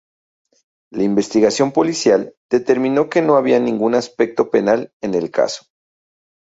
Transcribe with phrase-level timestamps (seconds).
[0.91, 5.67] La investigación policial determinó que no había ningún aspecto penal en el caso.